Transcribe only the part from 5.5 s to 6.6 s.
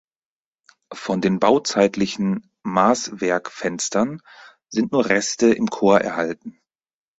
im Chor erhalten.